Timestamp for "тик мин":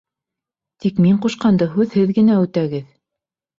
0.85-1.19